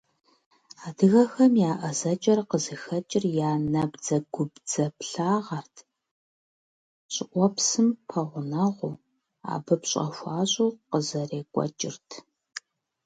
[0.87, 5.75] Адыгэхэм я ӀэзэкӀэр къызыхэкӀыр я набдзэгубдзаплъагъэрт,
[7.13, 9.01] щӀыуэпсым пэгъунэгъуу,
[9.53, 12.09] абы пщӀэ хуащӀу къызэрекӀуэкӀырт.